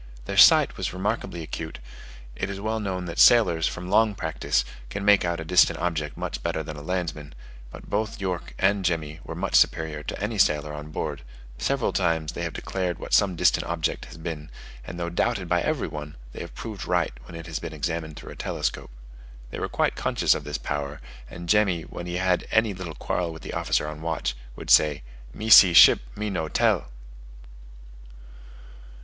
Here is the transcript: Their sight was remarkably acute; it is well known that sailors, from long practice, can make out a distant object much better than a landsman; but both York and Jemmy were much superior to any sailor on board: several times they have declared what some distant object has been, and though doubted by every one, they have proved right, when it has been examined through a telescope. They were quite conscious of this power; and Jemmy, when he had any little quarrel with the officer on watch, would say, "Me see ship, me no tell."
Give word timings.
Their 0.25 0.35
sight 0.35 0.77
was 0.77 0.93
remarkably 0.93 1.43
acute; 1.43 1.77
it 2.35 2.49
is 2.49 2.59
well 2.59 2.79
known 2.79 3.05
that 3.05 3.19
sailors, 3.19 3.67
from 3.67 3.87
long 3.91 4.15
practice, 4.15 4.65
can 4.89 5.05
make 5.05 5.23
out 5.23 5.39
a 5.39 5.45
distant 5.45 5.77
object 5.77 6.17
much 6.17 6.41
better 6.41 6.63
than 6.63 6.75
a 6.75 6.81
landsman; 6.81 7.35
but 7.71 7.87
both 7.87 8.19
York 8.19 8.55
and 8.57 8.83
Jemmy 8.83 9.19
were 9.23 9.35
much 9.35 9.53
superior 9.53 10.01
to 10.01 10.19
any 10.19 10.39
sailor 10.39 10.73
on 10.73 10.89
board: 10.89 11.21
several 11.59 11.93
times 11.93 12.31
they 12.33 12.41
have 12.41 12.53
declared 12.53 12.97
what 12.97 13.13
some 13.13 13.35
distant 13.35 13.63
object 13.67 14.05
has 14.05 14.17
been, 14.17 14.49
and 14.83 14.99
though 14.99 15.07
doubted 15.09 15.47
by 15.47 15.61
every 15.61 15.87
one, 15.87 16.15
they 16.33 16.39
have 16.41 16.55
proved 16.55 16.87
right, 16.87 17.13
when 17.25 17.35
it 17.35 17.45
has 17.45 17.59
been 17.59 17.71
examined 17.71 18.15
through 18.15 18.31
a 18.31 18.35
telescope. 18.35 18.89
They 19.51 19.59
were 19.59 19.69
quite 19.69 19.95
conscious 19.95 20.33
of 20.33 20.45
this 20.45 20.57
power; 20.57 20.99
and 21.29 21.47
Jemmy, 21.47 21.83
when 21.83 22.07
he 22.07 22.17
had 22.17 22.47
any 22.49 22.73
little 22.73 22.95
quarrel 22.95 23.31
with 23.31 23.43
the 23.43 23.53
officer 23.53 23.87
on 23.87 24.01
watch, 24.01 24.35
would 24.55 24.71
say, 24.71 25.03
"Me 25.31 25.51
see 25.51 25.73
ship, 25.73 26.01
me 26.15 26.31
no 26.31 26.47
tell." 26.47 26.87